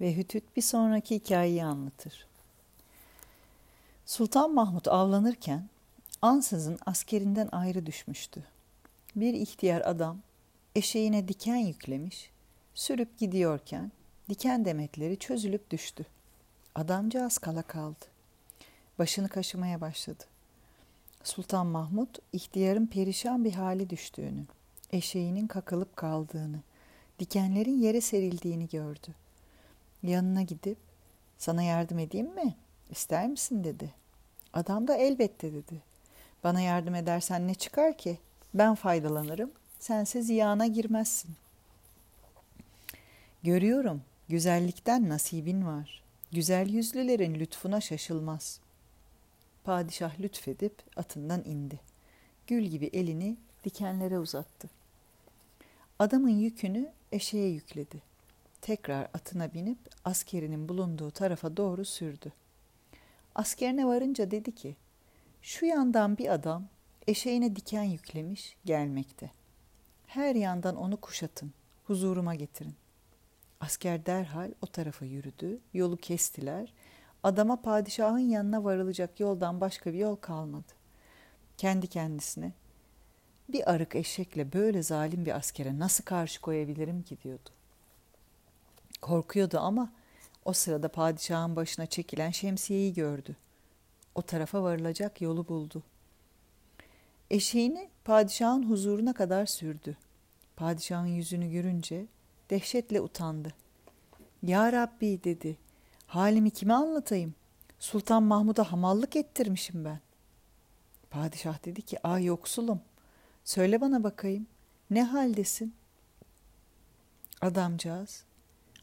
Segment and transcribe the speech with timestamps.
[0.00, 2.26] ve Hütüt bir sonraki hikayeyi anlatır.
[4.06, 5.68] Sultan Mahmut avlanırken
[6.22, 8.44] ansızın askerinden ayrı düşmüştü.
[9.16, 10.18] Bir ihtiyar adam
[10.76, 12.30] eşeğine diken yüklemiş,
[12.74, 13.92] sürüp gidiyorken
[14.28, 16.06] diken demetleri çözülüp düştü.
[16.74, 18.04] Adamcağız kala kaldı.
[18.98, 20.24] Başını kaşımaya başladı.
[21.24, 24.44] Sultan Mahmut ihtiyarın perişan bir hali düştüğünü,
[24.92, 26.60] eşeğinin kakılıp kaldığını,
[27.18, 29.14] dikenlerin yere serildiğini gördü.
[30.02, 30.78] Yanına gidip
[31.38, 32.54] sana yardım edeyim mi?
[32.90, 33.94] İster misin dedi.
[34.52, 35.82] Adam da elbette dedi.
[36.44, 38.18] Bana yardım edersen ne çıkar ki?
[38.54, 41.30] Ben faydalanırım, sense ziyana girmezsin.
[43.42, 46.02] Görüyorum, güzellikten nasibin var.
[46.32, 48.60] Güzel yüzlülerin lütfuna şaşılmaz.
[49.64, 51.80] Padişah lütfedip atından indi.
[52.46, 54.70] Gül gibi elini dikenlere uzattı.
[55.98, 58.09] Adamın yükünü eşeğe yükledi.
[58.70, 62.32] Tekrar atına binip askerinin bulunduğu tarafa doğru sürdü.
[63.34, 64.76] Askerine varınca dedi ki,
[65.42, 66.68] şu yandan bir adam
[67.06, 69.30] eşeğine diken yüklemiş gelmekte.
[70.06, 71.52] Her yandan onu kuşatın,
[71.84, 72.74] huzuruma getirin.
[73.60, 76.72] Asker derhal o tarafa yürüdü, yolu kestiler.
[77.22, 80.72] Adama padişahın yanına varılacak yoldan başka bir yol kalmadı.
[81.56, 82.52] Kendi kendisine,
[83.48, 87.50] bir arık eşekle böyle zalim bir askere nasıl karşı koyabilirim ki diyordu.
[89.00, 89.92] Korkuyordu ama
[90.44, 93.36] o sırada padişahın başına çekilen şemsiyeyi gördü.
[94.14, 95.82] O tarafa varılacak yolu buldu.
[97.30, 99.96] Eşeğini padişahın huzuruna kadar sürdü.
[100.56, 102.06] Padişahın yüzünü görünce
[102.50, 103.54] dehşetle utandı.
[104.42, 105.56] Ya Rabbi dedi,
[106.06, 107.34] halimi kime anlatayım?
[107.78, 110.00] Sultan Mahmud'a hamallık ettirmişim ben.
[111.10, 112.80] Padişah dedi ki, ah yoksulum,
[113.44, 114.46] söyle bana bakayım,
[114.90, 115.74] ne haldesin?
[117.40, 118.24] Adamcağız,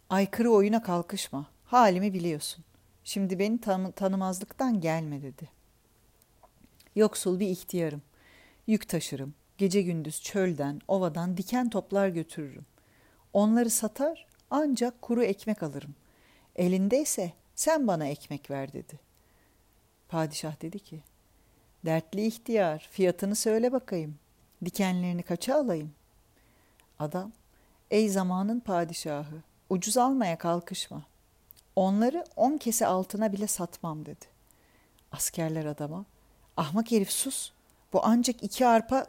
[0.09, 2.63] aykırı oyuna kalkışma, halimi biliyorsun.
[3.03, 5.49] Şimdi beni tan- tanımazlıktan gelme dedi.
[6.95, 8.01] Yoksul bir ihtiyarım,
[8.67, 12.65] yük taşırım, gece gündüz çölden, ovadan diken toplar götürürüm.
[13.33, 15.95] Onları satar ancak kuru ekmek alırım.
[16.55, 18.99] Elindeyse sen bana ekmek ver dedi.
[20.09, 20.99] Padişah dedi ki,
[21.85, 24.15] dertli ihtiyar fiyatını söyle bakayım.
[24.65, 25.93] Dikenlerini kaça alayım?
[26.99, 27.31] Adam,
[27.91, 31.01] ey zamanın padişahı, ucuz almaya kalkışma.
[31.75, 34.25] Onları on kese altına bile satmam dedi.
[35.11, 36.05] Askerler adama,
[36.57, 37.51] ahmak herif sus,
[37.93, 39.05] bu ancak iki arpa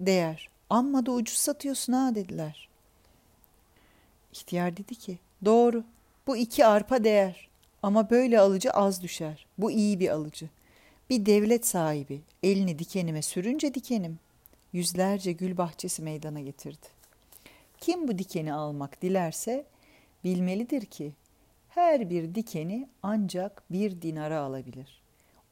[0.00, 0.48] değer.
[0.70, 2.68] Amma da ucuz satıyorsun ha dediler.
[4.32, 5.84] İhtiyar dedi ki, doğru,
[6.26, 7.48] bu iki arpa değer.
[7.82, 9.46] Ama böyle alıcı az düşer.
[9.58, 10.48] Bu iyi bir alıcı.
[11.10, 14.18] Bir devlet sahibi elini dikenime sürünce dikenim.
[14.72, 16.86] Yüzlerce gül bahçesi meydana getirdi.
[17.80, 19.64] Kim bu dikeni almak dilerse
[20.24, 21.12] bilmelidir ki
[21.68, 25.02] her bir dikeni ancak bir dinara alabilir.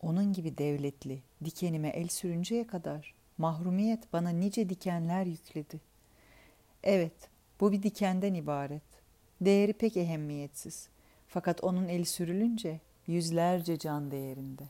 [0.02, 5.80] Onun gibi devletli dikenime el sürünceye kadar mahrumiyet bana nice dikenler yükledi.
[6.82, 7.28] Evet,
[7.60, 8.82] bu bir dikenden ibaret.
[9.40, 10.88] Değeri pek ehemmiyetsiz.
[11.28, 14.64] Fakat onun eli sürülünce yüzlerce can değerinde.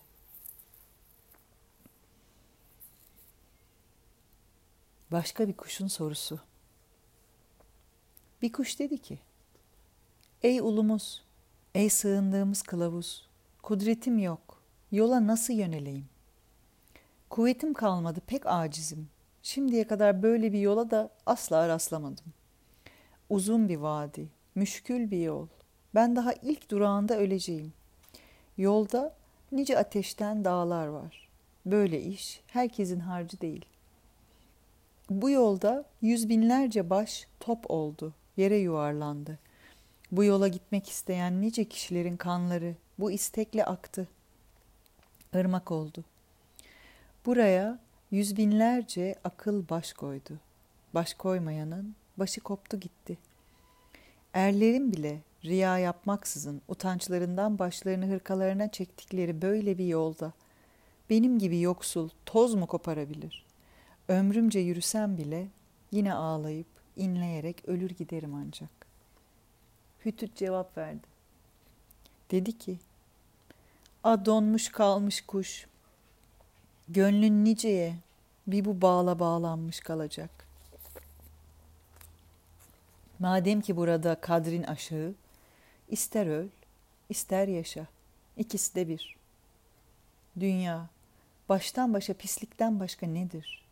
[5.13, 6.41] Başka bir kuşun sorusu.
[8.43, 9.19] Bir kuş dedi ki,
[10.43, 11.23] Ey ulumuz,
[11.75, 13.29] ey sığındığımız kılavuz,
[13.63, 14.63] kudretim yok,
[14.93, 16.07] yola nasıl yöneleyim?
[17.31, 19.09] Kuvvetim kalmadı, pek acizim.
[19.43, 22.25] Şimdiye kadar böyle bir yola da asla rastlamadım.
[23.31, 25.47] Uzun bir vadi, müşkül bir yol.
[25.95, 27.73] Ben daha ilk durağında öleceğim.
[28.59, 29.15] Yolda
[29.53, 31.29] nice ateşten dağlar var.
[31.67, 33.65] Böyle iş herkesin harcı değil.
[35.11, 39.39] Bu yolda yüz binlerce baş top oldu, yere yuvarlandı.
[40.13, 44.09] Bu yola gitmek isteyen nice kişilerin kanları bu istekle aktı.
[45.35, 46.05] Irmak oldu.
[47.27, 47.79] Buraya
[48.11, 50.41] yüz binlerce akıl baş koydu.
[50.95, 53.19] Baş koymayanın başı koptu gitti.
[54.33, 60.33] Erlerin bile riya yapmaksızın utançlarından başlarını hırkalarına çektikleri böyle bir yolda
[61.11, 63.45] benim gibi yoksul toz mu koparabilir?
[64.09, 65.49] Ömrümce yürüsem bile
[65.93, 68.80] yine ağlayıp inleyerek ölür giderim ancak.
[70.05, 71.07] Hütüt cevap verdi.
[72.31, 72.79] Dedi ki,
[74.05, 75.67] A donmuş kalmış kuş,
[76.89, 77.95] gönlün niceye
[78.47, 80.31] bir bu bağla bağlanmış kalacak.
[83.19, 85.15] Madem ki burada kadrin aşağı,
[85.89, 86.49] ister öl,
[87.09, 87.87] ister yaşa.
[88.37, 89.17] İkisi de bir.
[90.41, 90.89] Dünya,
[91.49, 93.65] baştan başa pislikten başka nedir?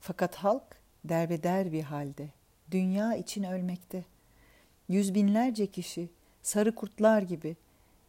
[0.00, 2.28] Fakat halk derbeder bir halde,
[2.70, 4.04] dünya için ölmekte.
[4.88, 6.08] Yüz binlerce kişi
[6.42, 7.56] sarı kurtlar gibi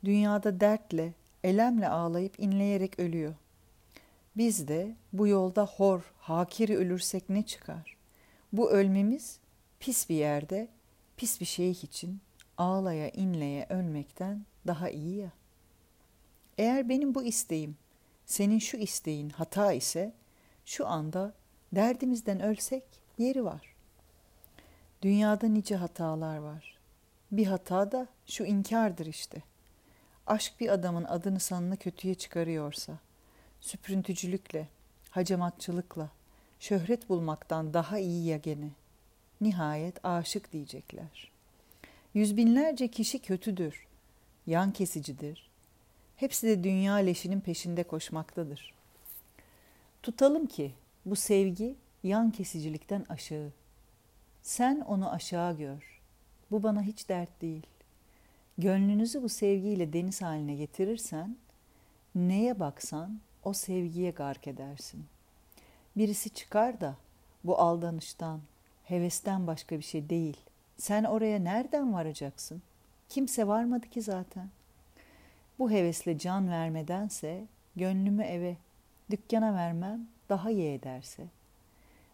[0.05, 1.13] dünyada dertle,
[1.43, 3.33] elemle ağlayıp inleyerek ölüyor.
[4.37, 7.97] Biz de bu yolda hor, hakiri ölürsek ne çıkar?
[8.53, 9.39] Bu ölmemiz
[9.79, 10.67] pis bir yerde,
[11.17, 12.19] pis bir şeyh için
[12.57, 15.31] ağlaya inleye ölmekten daha iyi ya.
[16.57, 17.77] Eğer benim bu isteğim,
[18.25, 20.13] senin şu isteğin hata ise
[20.65, 21.33] şu anda
[21.71, 22.83] derdimizden ölsek
[23.17, 23.74] yeri var.
[25.01, 26.77] Dünyada nice hatalar var.
[27.31, 29.41] Bir hata da şu inkardır işte.
[30.27, 32.99] Aşk bir adamın adını sanını kötüye çıkarıyorsa,
[33.61, 34.67] süprüntücülükle,
[35.09, 36.09] hacamatçılıkla,
[36.59, 38.69] şöhret bulmaktan daha iyi ya gene.
[39.41, 41.31] Nihayet aşık diyecekler.
[42.13, 43.87] Yüz binlerce kişi kötüdür,
[44.47, 45.49] yan kesicidir.
[46.17, 48.73] Hepsi de dünya leşinin peşinde koşmaktadır.
[50.03, 50.73] Tutalım ki
[51.05, 53.51] bu sevgi yan kesicilikten aşağı.
[54.45, 56.01] Sen onu aşağı gör.
[56.51, 57.65] Bu bana hiç dert değil.
[58.57, 61.37] Gönlünüzü bu sevgiyle deniz haline getirirsen,
[62.15, 65.05] neye baksan o sevgiye gark edersin.
[65.97, 66.95] Birisi çıkar da
[67.43, 68.41] bu aldanıştan,
[68.83, 70.37] hevesten başka bir şey değil.
[70.77, 72.61] Sen oraya nereden varacaksın?
[73.09, 74.49] Kimse varmadı ki zaten.
[75.59, 77.45] Bu hevesle can vermedense
[77.75, 78.57] gönlümü eve,
[79.11, 81.23] dükkana vermem daha iyi ederse.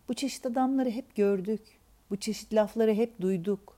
[0.08, 1.81] Bu çeşit adamları hep gördük.
[2.12, 3.78] Bu çeşit lafları hep duyduk.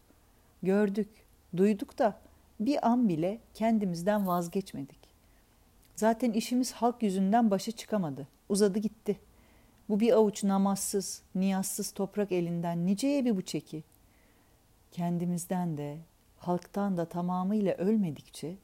[0.63, 1.09] Gördük,
[1.57, 2.19] duyduk da
[2.59, 4.99] bir an bile kendimizden vazgeçmedik.
[5.95, 8.27] Zaten işimiz halk yüzünden başa çıkamadı.
[8.49, 9.19] Uzadı gitti.
[9.89, 13.83] Bu bir avuç namazsız, niyazsız toprak elinden niceye bir bu çeki.
[14.91, 15.97] Kendimizden de,
[16.37, 18.55] halktan da tamamıyla ölmedikçe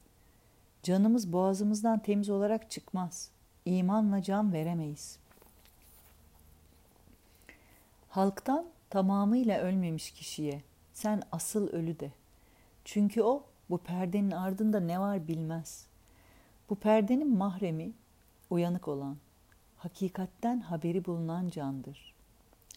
[0.82, 3.30] canımız boğazımızdan temiz olarak çıkmaz.
[3.64, 5.18] İmanla can veremeyiz.
[8.08, 12.12] Halktan tamamıyla ölmemiş kişiye sen asıl ölü de.
[12.84, 15.86] Çünkü o bu perdenin ardında ne var bilmez.
[16.70, 17.92] Bu perdenin mahremi
[18.50, 19.16] uyanık olan,
[19.76, 22.14] hakikatten haberi bulunan candır.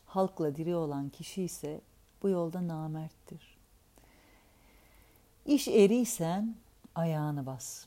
[0.05, 1.81] Halkla diri olan kişi ise
[2.23, 3.57] bu yolda namerttir.
[5.45, 6.55] İş eriysen
[6.95, 7.85] ayağını bas.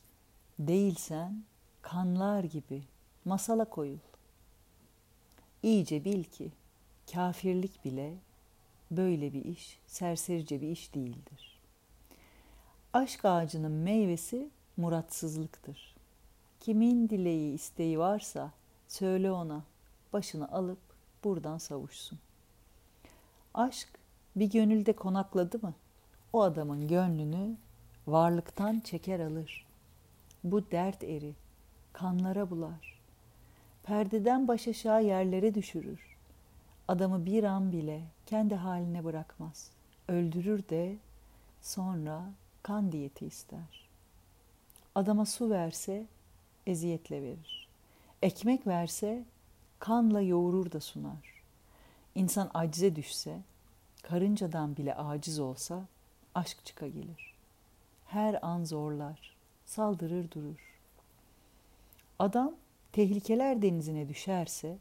[0.59, 1.43] Değilsen
[1.81, 2.83] kanlar gibi
[3.25, 3.97] masala koyul.
[5.63, 6.51] İyice bil ki
[7.13, 8.13] kafirlik bile
[8.91, 11.59] böyle bir iş, serserice bir iş değildir.
[12.93, 15.95] Aşk ağacının meyvesi muratsızlıktır.
[16.59, 18.51] Kimin dileği, isteği varsa
[18.87, 19.63] söyle ona,
[20.13, 20.79] başını alıp
[21.23, 22.19] buradan savuşsun.
[23.53, 23.89] Aşk
[24.35, 25.73] bir gönülde konakladı mı,
[26.33, 27.57] o adamın gönlünü
[28.07, 29.65] varlıktan çeker alır.
[30.43, 31.33] Bu dert eri,
[31.93, 33.01] kanlara bular.
[33.83, 36.06] Perdeden baş aşağı yerlere düşürür.
[36.87, 39.71] Adamı bir an bile kendi haline bırakmaz.
[40.07, 40.97] Öldürür de
[41.61, 42.23] sonra
[42.63, 43.89] kan diyeti ister.
[44.95, 46.05] Adama su verse
[46.67, 47.67] eziyetle verir.
[48.21, 49.25] Ekmek verse
[49.79, 51.43] kanla yoğurur da sunar.
[52.15, 53.41] İnsan acize düşse,
[54.03, 55.85] karıncadan bile aciz olsa
[56.35, 57.33] aşk çıka gelir.
[58.05, 59.35] Her an zorlar,
[59.65, 60.79] saldırır durur.
[62.19, 62.55] Adam
[62.91, 64.77] tehlikeler denizine düşerse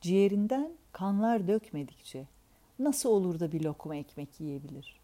[0.00, 2.26] ciğerinden kanlar dökmedikçe
[2.78, 5.00] nasıl olur da bir lokma ekmek yiyebilir?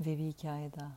[0.00, 0.92] Ve bir hikaye daha.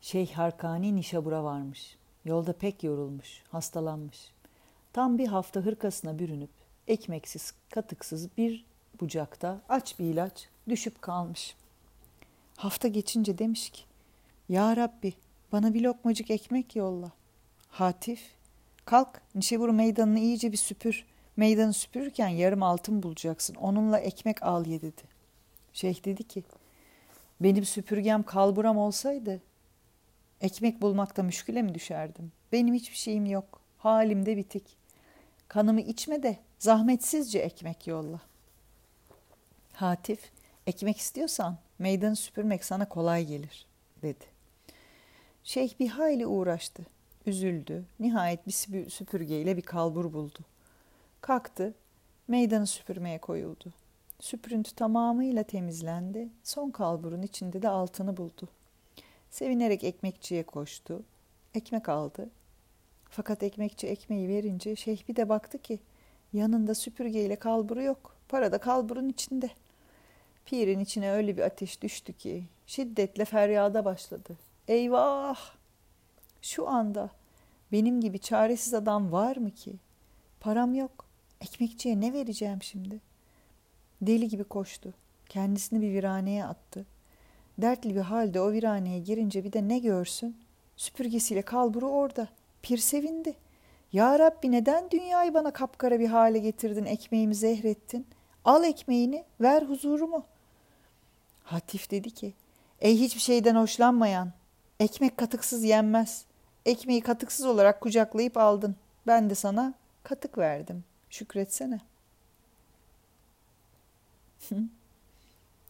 [0.00, 1.96] Şeyh Harkani Nişabur'a varmış.
[2.24, 4.32] Yolda pek yorulmuş, hastalanmış.
[4.92, 6.50] Tam bir hafta hırkasına bürünüp
[6.88, 8.64] ekmeksiz, katıksız bir
[9.00, 11.56] bucakta aç bir ilaç düşüp kalmış.
[12.56, 13.82] Hafta geçince demiş ki,
[14.48, 15.14] Ya Rabbi
[15.52, 17.12] bana bir lokmacık ekmek yolla.
[17.68, 18.20] Hatif,
[18.84, 21.06] kalk Nişebur meydanını iyice bir süpür.
[21.36, 23.54] Meydanı süpürürken yarım altın bulacaksın.
[23.54, 25.02] Onunla ekmek al ye dedi.
[25.72, 26.44] Şeyh dedi ki,
[27.40, 29.40] benim süpürgem kalburam olsaydı
[30.42, 32.32] ekmek bulmakta müşküle mi düşerdim?
[32.52, 33.60] Benim hiçbir şeyim yok.
[33.78, 34.76] Halimde bitik.
[35.48, 38.20] Kanımı içme de zahmetsizce ekmek yolla.
[39.72, 40.30] Hatif,
[40.66, 43.66] ekmek istiyorsan meydanı süpürmek sana kolay gelir,
[44.02, 44.24] dedi.
[45.44, 46.82] Şeyh bir hayli uğraştı,
[47.26, 47.84] üzüldü.
[48.00, 50.38] Nihayet bir süpürgeyle bir kalbur buldu.
[51.20, 51.74] Kalktı,
[52.28, 53.72] meydanı süpürmeye koyuldu.
[54.20, 56.28] Süprüntü tamamıyla temizlendi.
[56.44, 58.48] Son kalburun içinde de altını buldu.
[59.30, 61.02] Sevinerek ekmekçiye koştu.
[61.54, 62.30] Ekmek aldı.
[63.10, 65.78] Fakat ekmekçi ekmeği verince şeyh bir de baktı ki
[66.32, 68.16] yanında süpürgeyle kalburu yok.
[68.28, 69.50] Para da kalburun içinde.
[70.46, 74.36] Pirin içine öyle bir ateş düştü ki şiddetle feryada başladı.
[74.68, 75.38] Eyvah!
[76.42, 77.10] Şu anda
[77.72, 79.72] benim gibi çaresiz adam var mı ki?
[80.40, 81.04] Param yok.
[81.40, 83.00] Ekmekçiye ne vereceğim şimdi?
[84.02, 84.94] Deli gibi koştu.
[85.28, 86.86] Kendisini bir viraneye attı.
[87.58, 90.36] Dertli bir halde o viraneye girince bir de ne görsün?
[90.76, 92.28] Süpürgesiyle kalburu orada.
[92.62, 93.34] Pir sevindi.
[93.92, 98.06] Ya Rabbi neden dünyayı bana kapkara bir hale getirdin, ekmeğimi zehrettin?
[98.44, 100.24] Al ekmeğini, ver huzurumu.
[101.44, 102.34] Hatif dedi ki,
[102.80, 104.32] ey hiçbir şeyden hoşlanmayan,
[104.80, 106.24] ekmek katıksız yenmez.
[106.66, 108.76] Ekmeği katıksız olarak kucaklayıp aldın.
[109.06, 110.84] Ben de sana katık verdim.
[111.10, 111.80] Şükretsene.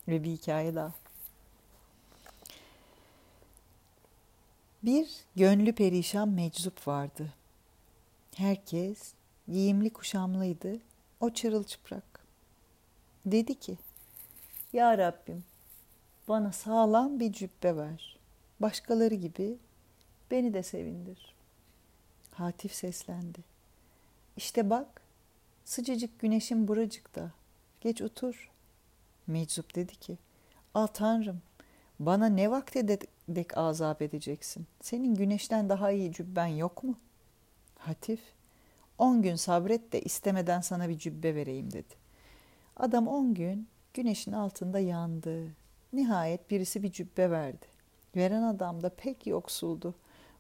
[0.09, 0.93] Ve bir hikaye daha.
[4.83, 7.33] Bir gönlü perişan meczup vardı.
[8.37, 9.13] Herkes
[9.49, 10.79] giyimli kuşamlıydı.
[11.21, 12.21] O çırılçıplak.
[13.27, 13.79] Dedi ki,
[14.73, 15.45] Ya Rabbim
[16.33, 18.17] bana sağlam bir cübbe ver.
[18.61, 19.57] Başkaları gibi
[20.31, 21.35] beni de sevindir.
[22.31, 23.39] Hatif seslendi.
[24.37, 25.03] İşte bak,
[25.65, 27.31] sıcacık güneşin buracıkta.
[27.81, 28.51] Geç otur.
[29.27, 30.19] Meczup dedi ki,
[30.75, 31.43] Al Tanrım,
[32.01, 32.99] bana ne vakte
[33.29, 34.67] dek azap edeceksin?
[34.81, 36.99] Senin güneşten daha iyi cübben yok mu?
[37.79, 38.21] Hatif,
[38.99, 41.95] on gün sabret de istemeden sana bir cübbe vereyim dedi.
[42.77, 45.62] Adam on gün güneşin altında yandı.
[45.93, 47.67] Nihayet birisi bir cübbe verdi.
[48.17, 49.95] Veren adam da pek yoksuldu.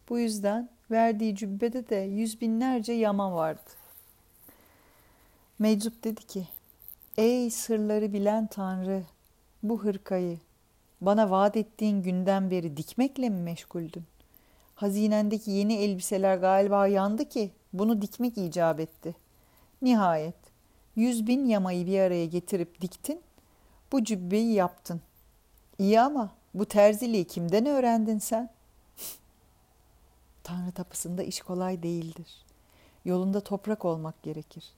[0.08, 3.70] Bu yüzden verdiği cübbede de yüz binlerce yama vardı.
[5.58, 6.48] Meczup dedi ki,
[7.16, 9.02] Ey sırları bilen Tanrı,
[9.62, 10.38] bu hırkayı
[11.00, 14.04] bana vaat ettiğin günden beri dikmekle mi meşguldün?
[14.74, 19.14] Hazinendeki yeni elbiseler galiba yandı ki bunu dikmek icap etti.
[19.82, 20.36] Nihayet
[20.96, 23.20] yüz bin yamayı bir araya getirip diktin,
[23.92, 25.00] bu cübbeyi yaptın.
[25.82, 28.50] İyi ama bu terziliği kimden öğrendin sen?
[30.42, 32.44] Tanrı tapısında iş kolay değildir.
[33.04, 34.72] Yolunda toprak olmak gerekir.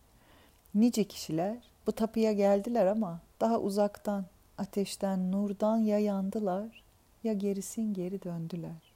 [0.75, 1.57] Nice kişiler
[1.87, 4.25] bu tapıya geldiler ama daha uzaktan,
[4.59, 6.83] ateşten, nurdan ya yandılar
[7.25, 8.95] ya gerisin geri döndüler.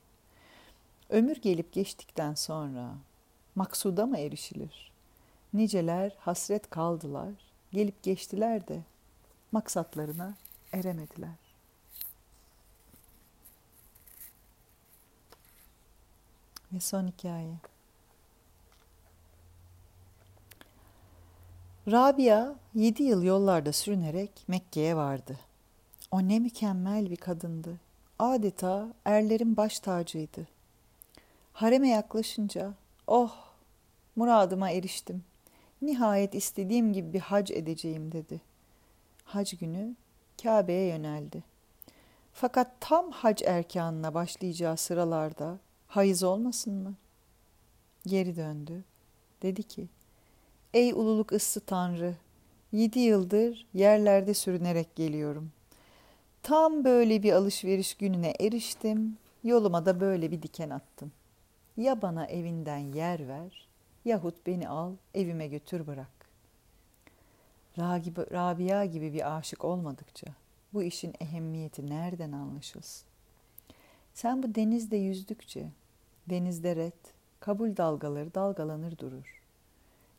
[1.09, 2.91] Ömür gelip geçtikten sonra
[3.55, 4.93] maksuda mı erişilir?
[5.53, 7.35] Niceler hasret kaldılar,
[7.73, 8.81] gelip geçtiler de
[9.53, 10.35] maksatlarına
[10.73, 11.48] eremediler.
[16.73, 17.55] Ve son hikaye.
[21.91, 25.37] Rabia yedi yıl yollarda sürünerek Mekke'ye vardı.
[26.11, 27.81] O ne mükemmel bir kadındı.
[28.19, 30.47] Adeta erlerin baş tacıydı.
[31.53, 32.75] Hareme yaklaşınca,
[33.07, 33.35] oh
[34.17, 35.25] muradıma eriştim.
[35.83, 38.41] Nihayet istediğim gibi bir hac edeceğim dedi.
[39.25, 39.97] Hac günü
[40.43, 41.45] Kabe'ye yöneldi.
[42.33, 45.59] Fakat tam hac erkanına başlayacağı sıralarda
[45.89, 46.95] hayız olmasın mı?
[48.07, 48.85] Geri döndü.
[49.43, 49.89] Dedi ki,
[50.75, 52.15] Ey ululuk ıssı Tanrı,
[52.73, 55.53] yedi yıldır yerlerde sürünerek geliyorum.
[56.43, 61.13] Tam böyle bir alışveriş gününe eriştim, yoluma da böyle bir diken attım.
[61.77, 63.69] Ya bana evinden yer ver,
[64.05, 66.19] yahut beni al, evime götür bırak.
[68.33, 70.27] Rabia gibi bir aşık olmadıkça
[70.73, 73.08] bu işin ehemmiyeti nereden anlaşılsın?
[74.19, 75.71] Sen bu denizde yüzdükçe,
[76.31, 79.43] denizde ret, kabul dalgaları dalgalanır durur.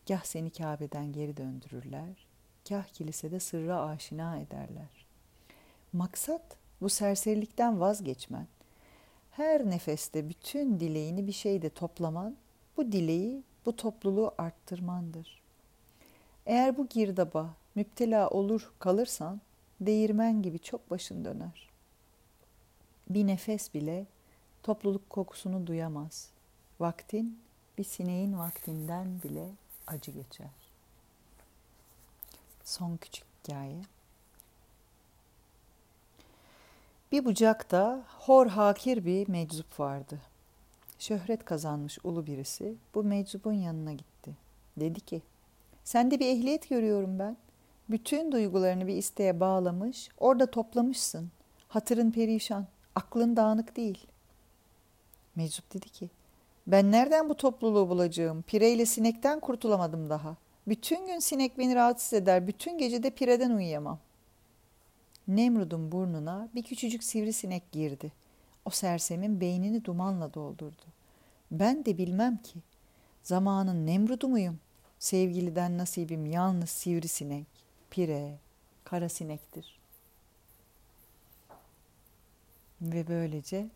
[0.07, 2.27] Gah seni Kabe'den geri döndürürler,
[2.69, 5.05] kah kilisede sırra aşina ederler.
[5.93, 8.47] Maksat bu serserilikten vazgeçmen,
[9.31, 12.35] her nefeste bütün dileğini bir şeyde toplaman,
[12.77, 15.41] bu dileği, bu topluluğu arttırmandır.
[16.45, 19.41] Eğer bu girdaba müptela olur kalırsan,
[19.81, 21.68] değirmen gibi çok başın döner.
[23.09, 24.05] Bir nefes bile
[24.63, 26.29] topluluk kokusunu duyamaz.
[26.79, 27.39] Vaktin
[27.77, 29.49] bir sineğin vaktinden bile
[29.87, 30.49] acı geçer.
[32.63, 33.81] Son küçük hikaye.
[37.11, 40.19] Bir bucakta hor hakir bir meczup vardı.
[40.99, 44.31] Şöhret kazanmış ulu birisi bu meczubun yanına gitti.
[44.77, 45.21] Dedi ki,
[45.83, 47.37] sende bir ehliyet görüyorum ben.
[47.89, 51.31] Bütün duygularını bir isteğe bağlamış, orada toplamışsın.
[51.67, 52.67] Hatırın perişan,
[52.99, 54.07] aklın dağınık değil.
[55.35, 56.09] Meczup dedi ki,
[56.67, 58.41] ben nereden bu topluluğu bulacağım?
[58.41, 60.35] Pireyle sinekten kurtulamadım daha.
[60.67, 63.99] Bütün gün sinek beni rahatsız eder, bütün gece de pireden uyuyamam.
[65.27, 68.11] Nemrud'un burnuna bir küçücük sivrisinek girdi.
[68.65, 70.83] O sersemin beynini dumanla doldurdu.
[71.51, 72.59] Ben de bilmem ki.
[73.23, 74.59] Zamanın Nemrud'u muyum?
[74.99, 77.47] Sevgiliden nasibim yalnız sivrisinek,
[77.91, 78.37] pire,
[78.83, 79.78] kara sinektir.
[82.81, 83.69] Ve böylece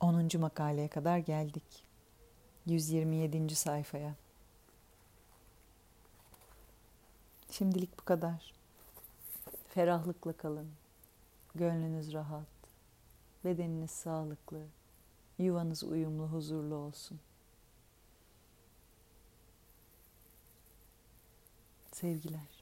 [0.00, 0.28] 10.
[0.40, 1.84] makaleye kadar geldik.
[2.66, 3.54] 127.
[3.54, 4.14] sayfaya.
[7.50, 8.52] Şimdilik bu kadar.
[9.68, 10.68] Ferahlıkla kalın.
[11.54, 12.46] Gönlünüz rahat.
[13.44, 14.66] Bedeniniz sağlıklı.
[15.38, 17.20] Yuvanız uyumlu, huzurlu olsun.
[21.92, 22.57] Sevgiler.